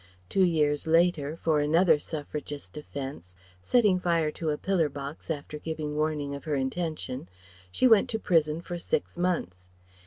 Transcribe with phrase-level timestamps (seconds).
[0.29, 5.95] Two years later, for another Suffragist offence (setting fire to a pillar box after giving
[5.95, 7.29] warning of her intention)
[7.71, 9.67] she went to prison for six months.